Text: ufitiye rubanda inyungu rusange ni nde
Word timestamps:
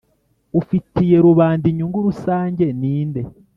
ufitiye 0.59 1.17
rubanda 1.25 1.65
inyungu 1.71 1.97
rusange 2.07 2.65
ni 2.79 2.95
nde 3.07 3.21